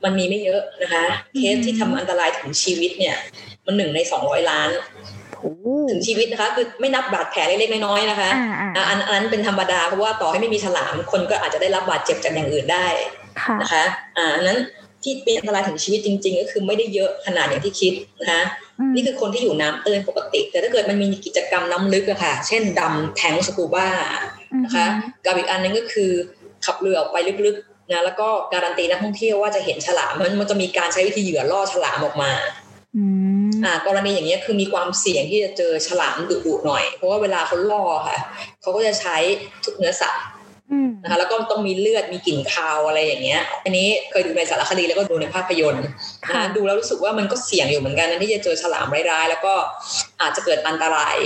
[0.03, 1.03] มันมีไม่เยอะนะคะ
[1.37, 3.15] เคสอืมที่ทำอันตรายถึงชีวิตเนี่ย
[3.65, 4.83] มันหนึ่งในสองร้อยล้านโอ้
[5.89, 12.87] ถึงชีวิตนะคะ คือไม่นับบาดแผลเล็กๆน้อยๆนะคะอ่าอ่าอ่าอันอันนั้นเป็นธรรมดาเพราะว่าต่อให้ไม่มีฉลามคนก็อาจจะได้รับบาดเจ็บจากอย่างอื่นได้
[13.41, 13.83] ค่ะนะคะ
[14.17, 14.59] อ่าอันนั้น
[15.03, 18.43] ที่เป็นอันตรายถึงชีวิตจริง ๆ ก็คือไม่ได้เยอะขนาดอย่างที่คิดนะคะ
[18.79, 23.87] อืมนี่คือคนที่อยู่น้ำตื้นปกติ แต่ถ้าเกิดมันมีกิจกรรมน้ำลึกอะค่ะ เช่นดำแทงสกูบ้า
[24.63, 24.85] นะคะ
[25.25, 26.11] กับอีกอันนึงก็คือ
[26.65, 32.31] ขับเรือออกไปลึกๆนะแล้วก็การันตีนักท่องเที่ยวว่าจะเห็นฉลามมันมันจะมีการใช้วิธีเหยื่อล่อฉลามออกมา
[32.97, 33.03] อื
[33.47, 38.19] มอ่ากรณีอย่างเงี้ยคือมีความเสี่ยงที่จะเจอฉลามดุๆหน่อย เพราะว่าเวลาเขาล่อค่ะ
[38.61, 39.17] เขาก็จะใช้
[39.65, 40.23] ทุกเนื้อสัตว์
[40.71, 45.85] อืมนะคะแล้วก็ต้องมีเลือดมีกลิ่นคาวอะไรอย่างเงี้ย อันนี้เคยดูในสารคดีแล้วก็ดูในภาพยนตร์
[46.35, 49.53] นะดูแล้วรู้สึกว่ามันก็เสี่ยงอยู่เหมือนกันนะที่จะเจอฉลามร้ายๆ แล้วก็
[50.21, 51.17] อาจจะเกิดอันตราย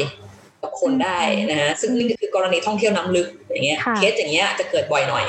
[0.62, 1.20] กับคนได้
[1.52, 5.26] นะฮะซึ่งนี่คือกรณีท่องเที่ยวน้ำลึกอย่างเงี้ยเคสอย่างเงี้ยจะเกิดบ่อยหน่อย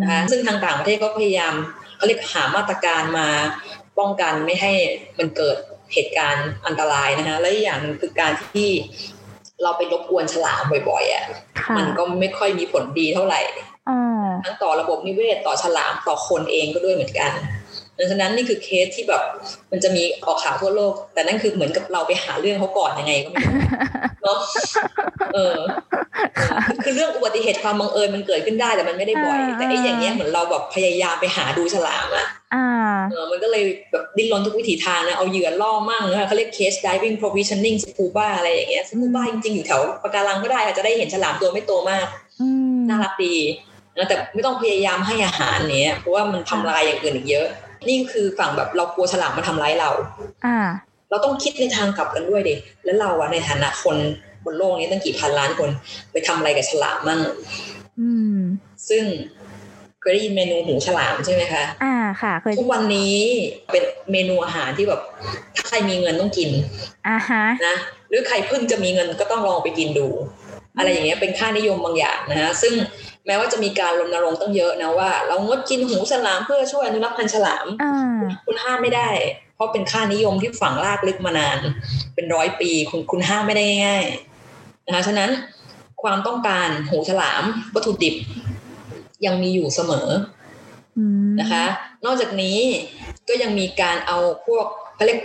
[0.00, 1.54] นะคะซึ่งทางต่างประเทศก็พยายาม
[1.96, 3.28] เขาเรียกหามาตรการมา
[3.98, 4.72] ป้องกันไม่ให้
[5.18, 5.56] มันเกิด
[5.94, 8.68] เหตุการณ์อันตรายนะคะและอีกอย่างหนึ่งคือการที่
[9.62, 11.24] เราไปรบกวนฉลามบ่อยๆอะ
[11.60, 13.40] ค่ะมันก็ไม่ค่อยมีผลดีเท่าไหร่
[13.88, 17.32] อ่าทั้งต่อระบบนิเวศต่อฉลามต่อคนเองก็ด้วยเหมือนกัน
[17.98, 19.22] ดังนั้นนี่คือเคสที่แบบ
[19.72, 23.54] มันจะมีออกข่าวทั่วโลก แต่นั่นคือเหมือนกับเราไปหาเรื่องเขาก่อนยังไงก็ไม่รู้
[24.22, 24.38] เนาะ
[25.34, 25.56] เออ
[26.38, 32.66] คือคือเรื่องอุบัติเหตุความบังเอิญมันเกิดขึ้นได้แต่มันไม่ได้บ่อย แต่ไอ้อย่างเงี้ยเหมือนเราแบบพยายามไปหาดูฉลามอะอ่า
[33.10, 42.06] เออมันก็เลยแบบดิ้นรนทุกวิถีทางนะเอาเหยื่อล่อมั่งนะเขาเรียก case diving provisioning scuba อะไรอย่างเงี้ย scuba จริงๆ อยู่แถวปะการังก็ได้อาจจะได้เห็นฉลามตัวไม่โตมาก
[42.40, 43.36] อืมน่ารักดี
[43.96, 47.46] นะแต่ไม่ต้องพยายามให้อาหารเนี้ยเพราะว่ามันทำลายอย่างอื่นอีกเยอะ
[47.88, 49.90] นี่คือฝั่งแบบเรากลัวฉลามมาทำร้ายเรา
[50.46, 50.58] อ่า
[51.10, 52.54] เราต้องคิดในทางกลับกันด้วยดิ
[52.84, 53.96] แล้วเราอะในฐานะคน
[54.44, 55.70] บนโลกนี้ตั้งกี่พันล้านคน
[56.12, 57.20] ไปทำอะไรกับฉลามมั่ง
[58.00, 58.38] อืม
[58.88, 59.04] ซึ่ง
[59.45, 63.16] เคยได้ยินเมนูหูฉลามใช่ไหมคะอ่าค่ะเคยทุกวันนี้
[63.72, 65.00] เป็นเมนูอาหารที่แบบ
[65.56, 66.50] ถ้าใครมีเงินต้องกิน
[67.08, 67.76] อ่าฮะนะ
[68.08, 70.08] หรือใครเพิ่งจะมีเงินก็ต้องลองไปกินดู
[70.78, 72.74] อะไรอย่างเงี้ยเป็นค่านิยมบางอย่างนะฮะซึ่ง
[73.26, 79.10] แม้ว่าจะมีการรณรงค์ตั้งเยอะนะว่า เรางดกินหูฉลามเพื่อช่วยอนุรักษ์พันธุ์ฉลามอ่าคุณห้ามไม่ได้
[79.54, 81.58] เพราะเป็นค่านิยมที่ฝังลากลึกมานาน
[82.14, 85.30] เป็นร้อยปีคุณคุณห้ามไม่ได้ง่ายๆนะคะฉะนั้น
[86.02, 87.42] ความต้องการหูฉลาม
[87.74, 88.14] วัตถุดิบ
[89.26, 90.08] ยังมีอยู่เสมอ
[90.98, 91.64] อืมนะคะ
[92.04, 92.58] นอกจากนี้
[93.28, 95.20] ก็ยังมีการเอาพวกเขาเรียก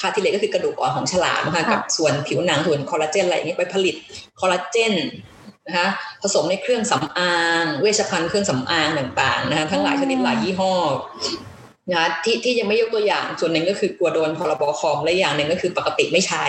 [0.00, 3.94] คาทิเลตก็คือกระดูกอ่อนของฉลามนะคะกับส่วนผิวหนังส่วนคอลลาเจนอะไรอย่างนี้ไปผลิต
[4.40, 4.94] คอลลาเจน
[5.66, 5.88] นะคะ
[6.22, 10.72] ผสมในเครื่องสำอาง เวชภัณฑ์เครื่องสำอางต่างๆนะคะทั้งหลายชนิดหลายยี่ห้อ
[11.90, 16.44] นะคะที่ที่ยังไม่ยกตัวอย่างส่วนหนึ่งก็คือกลัวโดนพรบคอมและอย่างหนึ่งก็คือปกติไม่ใช้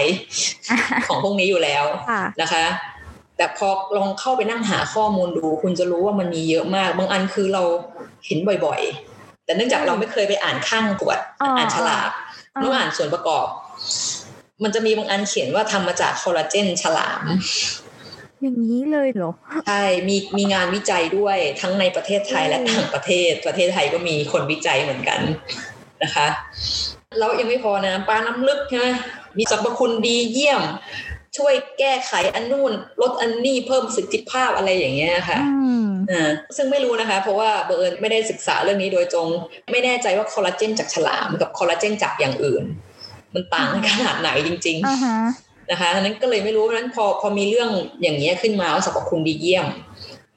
[1.08, 2.66] ของพวกนี้อยู่แล้วค่ะนะคะ
[3.40, 7.64] แต่พอลองเข้าไปนั่งหาข้อมูลดู คุณจะรู้ว่ามันมีเยอะมาก บางอันคือเรา
[8.26, 12.10] เห็นบ่อยๆ แต่เนื่องจากเราไม่เคยไปอ่านข้างขวดอ๋ออ่อ่านฉลาก
[12.56, 13.48] อ๋อต้องอ่านส่วนประกอบ
[14.64, 17.24] มันจะมีบางอันเขียนว่าทำมาจากคอลลาเจนฉลาม
[18.42, 19.32] อย่างนี้เลยเหรอ
[19.68, 25.20] ใช่มีมีงานวิจัยด้วยทั้งในประเทศไทยและอืมต่างประเทศ ประเทศไทยก็มีคนวิจัยเหมือนกัน
[26.04, 26.28] นะคะ
[27.20, 28.88] แล้วยังไม่พอนะปลาน้ำลึกใช่ไหม
[29.38, 30.62] มีสรรพคุณดีเยี่ยม
[31.38, 39.30] ช่วยแก้ไขอันนู่นลดอันนี่เพิ่มประสิทธิภาพอะไรอย่างเงี้ยค่ะอืมอ่าซึ่งไม่รู้นะคะ เพราะว่าบังเอิญไม่ได้ศึกษาเรื่องนี้โดยตรง
[39.72, 42.64] ไม่แน่ใจว่าคอลลาเจนจากฉลามกับคอลลาเจนจากอย่างอื่น
[43.34, 45.18] มันต่างกันขนาดไหนจริงๆอ่าฮะ
[45.72, 47.70] นะคะดังนั้นก็เลยไม่รู้เพราะฉะนั้นพอพอมีเรื่อง
[48.02, 49.68] อย่างนี้ยขึ้นมาว่าสรรพคุณดีเยี่ยม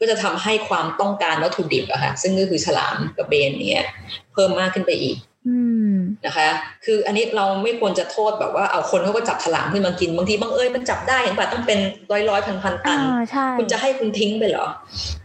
[0.00, 3.87] ก็จะทำให้ความต้องการวัตถุดิบอะค่ะซึ่งก็คือฉลามกับเบนเนี้ย
[4.33, 5.31] เพิ่มมากขึ้นไปอีกอืม
[6.26, 6.48] นะคะ
[6.85, 11.78] คืออันนี้เราไม่ควรจะโทษแบบว่าเอาคนเขาก็จับฉลามขึ้นมากินบางทีบังเอิญมันจับได้เห็นป่ะต้องเป็น
[12.12, 13.00] ร้อยร้อยพันพันๆตัอ่าน
[13.31, 14.66] ใช่คุณจะให้คุณทิ้งไปเหรอ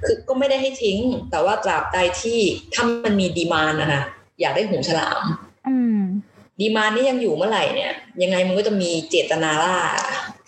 [0.05, 0.97] คือก็ไม่ได้ให้ทิ้ง
[1.31, 2.39] แต่ว่าตราบใดที่
[2.73, 4.01] ถ้ามันมีดีมานนะคะ
[4.41, 5.21] อยากได้หูฉลาม
[5.67, 5.99] อืม
[6.61, 9.75] ดีมานนี่ยังอยู่เมื่อไหร่เนี่ย ยังไงมันก็จะมีเจตนาล่า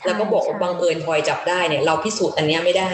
[0.05, 2.91] แล้วก็บอกว่าใช่บังเอิญพลอยจับได้เนี่ย เราพิสูจน์อันเนี้ยไม่ได้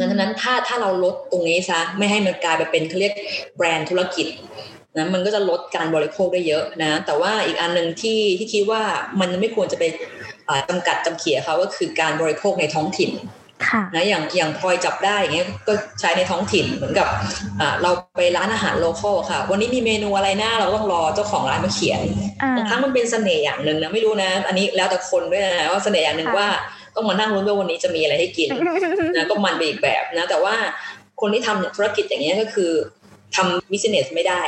[0.00, 3.14] ดังนั้นถ้าถ้าเราลดตรงนี้ซะไม่ให้มันกลายไปเป็นเขาเรียก
[3.56, 4.26] แบรนด์ธุรกิจ
[4.96, 8.82] นะมันก็จะลดการบริโภคได้เยอะนะแต่ว่าอีกอันหนึ่งที่ที่คิดว่า
[9.20, 9.84] มันไม่ควรจะไป
[10.48, 13.10] อ่าจำกัดจำเขี่ยเขาก็คือการบริโภคในท้องถิ่น
[13.68, 17.08] ค่ะนะอย่างอย่างพลอยจับได้อย่างเงี้ยก็ใช้ในท้องถิ่นเหมือนกับ
[17.60, 22.00] อ่าเราไปร้านอาหารโลคอลค่ะ วันนี้มีเมนูอะไรหน้าเราต้องรอเจ้าของร้านมาเขียน
[22.42, 26.48] อ่าบางครั้งมันเป็นเสน่ห์อย่างหนึ่งนะไม่รู้นะ อันนี้แล้วแต่คนด้วยนะว่าเสน่ห์อย่างหนึ่งค่ะว่า
[26.94, 28.48] ต้องมานั่งรุ้นว่าวันนี้จะมีอะไรให้กิน
[29.16, 30.54] นะก็มันไปอีกแบบนะแต่ว่า
[31.20, 32.72] คนที่ทำธุรกิจอย่างเงี้ยก็คือ
[33.36, 34.42] ทำบิสเนสไม่ได้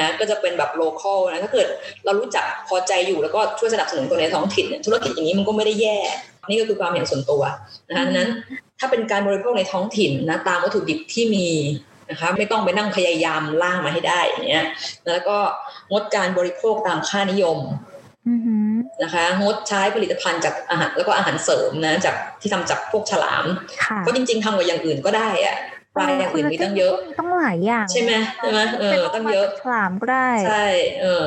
[0.00, 1.66] นะก็จะเป็นแบบโลคอลนะถ้าเกิด
[2.04, 5.98] เรารู้จักพอใจอยู่แล้วก็ช่วยสนับสนุนคนในท้องถิ่นเนี่ยธุรกิจอย่างนี้มันก็ไม่ได้แย่
[6.48, 7.42] นี่ก็คือความเห็นส่วนตัว
[7.88, 8.30] นะคะดังนั้น
[8.78, 11.48] ถ้าเป็นการบริโภคในท้องถิ่นนะตามวัตถุดิบที่มี
[12.10, 14.64] นะคะไม่ต้องไปนั่งพยายามล่ามาให้ได้อย่างเงี้ย
[15.08, 15.36] แล้วก็
[15.90, 17.58] งดการบริโภคตามค่านิยม
[18.28, 23.44] อือหือนะคะงดใช้ผลิตภัณฑ์จากอาหารแล้วก็อาหารเสริมนะจากที่ทำจากพวกฉลาม
[23.84, 25.56] ค่ะเพราะจริง ๆทำกับอย่างอื่นก็ได้อะ
[25.98, 30.66] ปลาอย่างอื่นมีตั้งเยอะต้องหลายอย่าง ใช่ไหมใช่ไหมเออตั้งเยอะฉลามก็ได้ใช่
[31.00, 31.24] เออ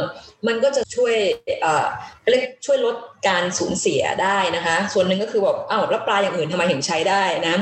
[0.47, 1.15] มันก็จะช่วย
[1.61, 1.87] เอ่อ
[2.29, 2.95] เรียกช่วยลด
[3.27, 7.55] การสูญเสียได้นะคะ ส่วนหนึ่งก็คือแบบอ้าวแล้วปลาอย่างอื่นทำไมถึงใช้ได้นะ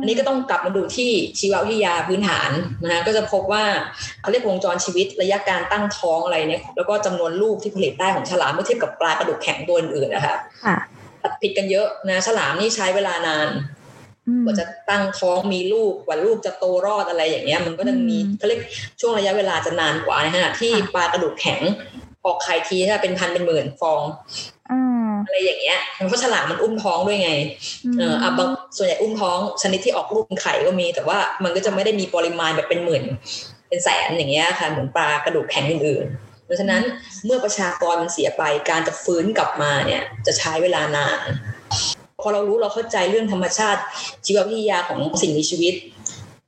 [0.00, 2.50] อันนี้ก็ต้องกลับมาดูที่ชีววิทยาพื้นฐาน
[2.82, 3.64] นะคะก็จะพบว่า
[4.20, 10.76] เขาเรียกวงจรชีวิตระยะการตั้งท้องอะไรเนี่ยแล้วก็จำนวนลูกที่ผลิตได้ของฉลามเมื่อเทียบกับปลากระดูกแข็งตัวอื่นๆนะคะค่ะ
[11.42, 13.81] ผิดกันเยอะนะฉลามนี่ใช้เวลานานอืม
[14.44, 18.60] กว่าจะตั้งท้องมีลูกกว่าลูกจะโตรอดอะไรอย่างเงี้ย มันก็จะมีอืมเขาเรียก
[19.00, 21.60] ช่วงระยะเวลาจะนานกว่าในขณะที่ค่ะปลากระดูกแข็ง
[22.24, 24.02] ออกไข่ทีถ้าเป็นพันเป็นหมื่นฟอง
[24.70, 27.30] อืมอะไรอย่างเงี้ยเพราะฉลามมันอุ้มท้องด้วยไง
[27.98, 33.04] เอออะบางส่วนใหญ่อุ้มท้องชนิดที่ออกลูกเป็นไข่ก็มี แต่ว่ามันก็จะไม่ได้มีปริมาณแบบเป็นหมื่น
[33.68, 36.82] เป็นแสนอย่างเงี้ยค่ะเหมือนปลากระดูกแข็งอื่นๆเพราะฉะนั้น
[37.24, 41.28] เมื่อประชากรมันเสียไปการจะฟื้นกลับมาเนี่ย จะใช้เวลานาน
[42.22, 43.80] พอเรารู้เราเข้าใจเรื่องธรรมชาติ
[44.26, 45.74] ชีววิทยาของสิ่งมีชีวิต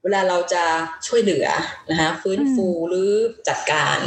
[0.03, 0.65] เวลาเราจะ
[1.07, 1.47] ช่วยเหลือ
[1.91, 3.11] นะคะฟื้นฟูหรือ
[3.49, 3.99] จัดการ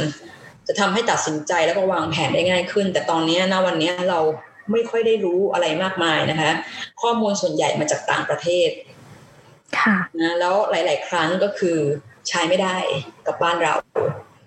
[0.68, 4.20] จะทำให้ตัดสินใจแล้วก็วางแผนได้ง่ายขึ้น แต่ตอนนี้ณวันนี้เรา
[4.72, 6.50] ไม่ค่อยได้รู้อะไรมากมายนะคะ
[7.02, 8.70] ข้อมูลส่วนใหญ่มาจากต่างประเทศ
[9.78, 11.78] ค่ะนะแล้วหลาย ๆ ครั้งก็คือ
[12.28, 12.76] ใช้ไม่ได้
[13.26, 13.74] กับบ้านเรา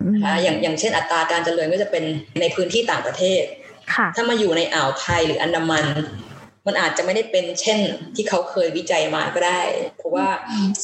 [0.02, 2.04] อืมนะคะอย่างอย่างเช่นอัตราการเจริญก็จะเป็น
[2.40, 3.44] ในพื้นที่ต่างประเทศ
[3.96, 5.86] ค่ะถ้ามาอยู่ในอ่าวไทยหรืออันดามัน
[6.68, 7.80] มันอาจจะไม่ได้เป็นเช่น
[8.16, 9.62] ที่เขาเคยวิจัยมาก็ได้
[9.98, 10.28] เพราะว่า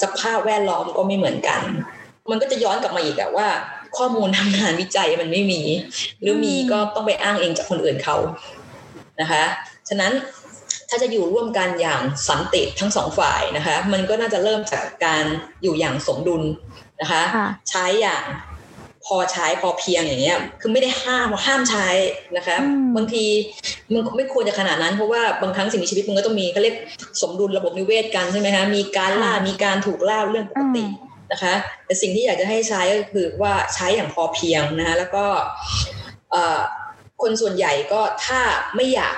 [0.01, 1.61] สภาพแวดล้อมก็ไม่เหมือนกัน
[2.31, 3.47] มันก็จะย้อนกลับมาอีกอะว่า
[3.97, 5.61] ข้อมูลทางงานวิจัยมันไม่มี
[6.21, 8.17] หรือมีก็ต้องไปอ้างเองจากคนอื่นเขา
[9.21, 9.43] นะคะ
[9.89, 10.11] ฉะนั้น
[10.89, 15.23] ถ้าจะอยู่ร่วมกันอย่างสันติทั้งสองฝ่ายนะคะ มันก็น่าจะเริ่มจากการ
[15.63, 16.43] อยู่อย่างสมดุล
[17.01, 18.23] นะคะค่ะใช้อย่าง
[19.07, 21.87] พอใช้พอเพียงอย่างเงี้ย คือไม่ได้ห้ามห้ามใช้
[22.37, 23.25] นะคะอืมบางที
[23.93, 26.75] มันไม่ควรจะขนาดนั้น เพราะว่าบางครั้งสิ่งมีชีวิตมันก็ต้องมีเขาเรียก
[27.21, 30.85] สมดุลระบบนิเวศกันใช่ไหมคะ มีการล่า มีการถูกล่าเรื่องปกติ
[31.31, 31.53] นะคะ
[31.85, 35.25] แต่สิ่งที่อยากจะให้ใช้ก็คือว่าใช้อย่างพอเพียงนะคะ แล้วก็
[36.31, 36.59] เอ่อ
[37.21, 38.39] คนส่วนใหญ่ก็ถ้า
[38.75, 39.15] ไม่อยาก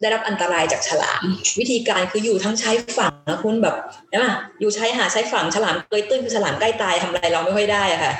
[0.00, 1.22] ได้รับอันตรายจากฉลาม
[1.60, 3.76] วิธีการคืออยู่ทั้งชายฝั่งนะคุณแบบ
[4.10, 4.26] ใช่ไหม
[4.60, 8.12] อยู่ชายหาดชายฝั่งฉลามเกยตื้นคือฉลามใกล้ตายทำอะไรเราไม่ค่อยได้อะค่ะ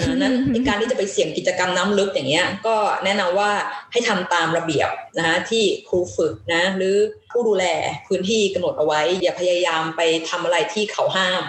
[0.00, 3.50] ดังนั้นในการที่จะไปเสี่ยงกิจกรรมน้ำลึกอย่างเงี้ย ก็แนะนำว่า
[3.92, 6.96] ให้ทำตามระเบียบนะคะที่ครูฝึกนะ หรือ
[7.30, 7.64] ผู้ดูแล
[8.06, 11.42] พื้นที่กำหนดเอาไว้ อย่าพยายามไปทำอะไรที่เขาห้าม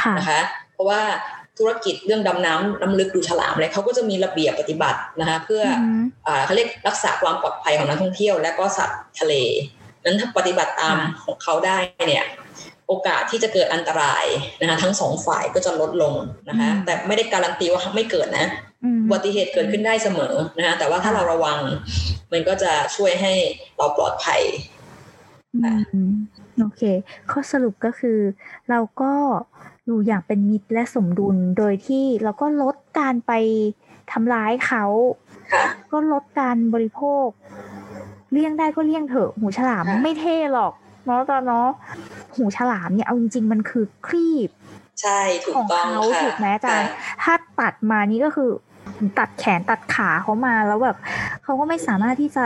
[0.00, 0.40] ค่ะนะคะ
[0.74, 1.02] เพราะว่า
[1.58, 9.34] ธุรกิจเรื่องดำน้ำน้ำลึกดูฉลามอะไรเขาก็จะมีระเบียบปฏิบัตินะคะเพื่ออมอ่าเขาเรียกรักษาความปลอดภัยของนักท่องเที่ยว และก็สัตว์ทะเล
[10.04, 11.76] นั้นถ้าปฏิบัติตามค่ะของเขาได้
[12.08, 12.24] เนี่ย
[12.88, 14.24] โอกาสที่จะเกิดอันตราย
[14.60, 16.14] นะคะทั้งสองฝ่ายก็จะลดลง
[16.48, 18.46] นะคะแต่ไม่ได้การันตีว่าไม่เกิดนะ
[18.84, 21.58] อืมอุบัติเหตุเกิดขึ้นได้เสมอนะคะแต่ว่าถ้าค่ะเราระวัง
[22.32, 23.32] มันก็จะช่วยให้
[23.76, 24.40] เราปลอดภัย
[25.64, 25.70] อื
[26.10, 26.14] ม
[26.60, 26.82] โอเค
[27.30, 28.18] ข้อสรุปก็คือ
[28.70, 29.12] เราก็
[29.86, 33.32] อยู่อย่างเป็นมิตรและสมดุลโดยที่เราก็ลดการไป
[34.12, 34.84] ทำร้ายเขา
[35.52, 37.26] ค่ะก็ลดการบริโภค
[38.32, 40.72] เลี่ยงได้ก็เลี่ยงเถอะหูฉลามค่ะไม่เท่หรอก
[41.04, 41.68] เนาะตอนเนาะ
[42.36, 44.50] หูฉลามเนี่ยเอาจริง ๆ มันคือครีบ
[45.00, 48.50] ใช่ถูกของต้องเขาค่ะถูกไหมอาจารย์ค่ะถ้าตัดมานี่ก็คือ
[49.18, 50.96] ตัดแขนตัดขาเขามาแล้วแบบ
[51.42, 52.44] เขาก็ไม่สามารถที่จะ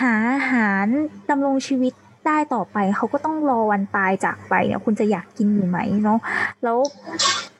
[0.00, 0.86] หาอาหาร
[1.30, 1.92] ดำรงชีวิต
[2.26, 6.18] ได้ต่อไปเขาก็ต้องรอวันตายจากไปเนี่ยคุณจะอยากกินอยู่ไหมเนาะ
[6.64, 6.78] แล้ว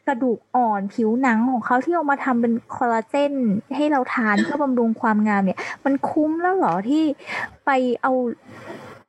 [0.07, 3.33] กระดูกอ่อนผิวหนังของเขาที่เอามาทำเป็นคอลลาเจน
[3.77, 7.05] ให้เราทานเพื่อบำรุงความงามเนี่ย มันคุ้มแล้วหรอที่
[7.67, 7.71] ไป
[8.03, 8.13] เอา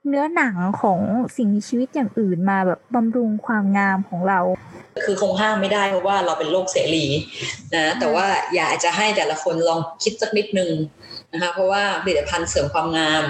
[0.07, 0.99] เนื้อหนังของ
[1.35, 4.39] สิ่งมีชีวิตอย่างอื่นมาแบบบำรุงความงามของเรา
[5.05, 7.05] คือคงห้ามไม่ได้เพราะว่าเราเป็นโลกเสรี
[7.75, 10.71] นะแต่ว่าอยากจะให้แต่ละคนลองคิดสักนิดนึง
[11.33, 13.23] นะคะเพราะว่าผลิตภัณฑ์เสริมความงาม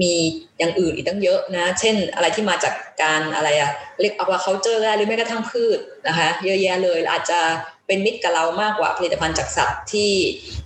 [0.00, 0.12] มี
[0.58, 7.40] อย่างอื่นอีกตั้งเยอะนะ เช่นอะไรที่มาจากการอะไรอะเรียก aquaculture ได้หรือแม้กระทั่งพืชนะคะ เยอะแยะเลยอาจจะ
[7.86, 10.10] เป็นมิตรกับเรามากกว่าผลิตภัณฑ์จากสัตว์ที่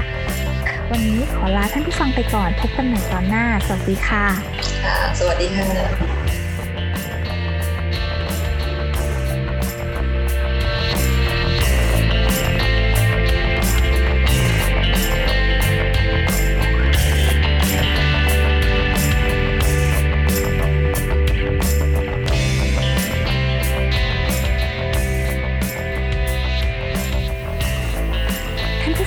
[0.91, 4.25] วันนี้ขอลาท่านผู้ฟังไปก่อนพบกันใหม่ตอนหน้า สวัสดีค่ะ
[5.19, 5.67] สวัสดีค่ะ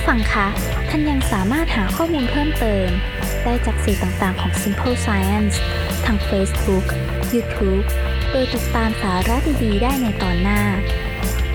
[0.07, 0.47] ฟังคะ
[0.89, 2.87] ท่านยังสามารถหาข้อมูลเพิ่มเติม
[3.43, 5.55] ได้จากสื่อต่างๆของ Simple Science
[6.05, 6.85] ทาง Facebook,
[7.33, 7.85] YouTube
[8.31, 10.61] โดยติดตามสาระดีๆ ได้ในตอนหน้า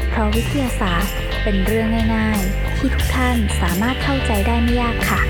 [0.08, 1.12] เพราะวิทยาศาสตร์
[1.42, 1.86] เป็นเรื่อง
[2.16, 5.20] ง่าย ๆ ที่ทุกท่านสามารถเข้าใจได้ไม่ยากค่ะ